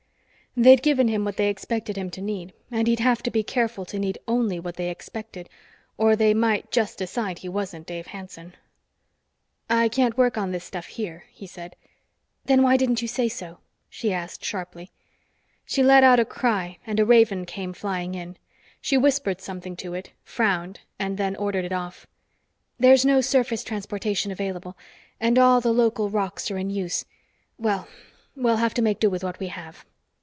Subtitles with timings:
[0.57, 3.85] They'd given him what they expected him to need, and he'd have to be careful
[3.85, 5.47] to need only what they expected,
[5.97, 8.55] or they might just decide he wasn't Dave Hanson.
[9.69, 11.77] "I can't work on this stuff here," he said.
[12.43, 13.59] "Then why didn't you say so?"
[13.89, 14.91] she asked sharply.
[15.63, 18.35] She let out a cry and a raven came flying in.
[18.81, 22.07] She whispered something to it, frowned, and then ordered it off.
[22.77, 24.77] "There's no surface transportation available,
[25.17, 27.05] and all the local rocs are in use.
[27.57, 27.87] Well,
[28.35, 29.85] we'll have to make do with what we have."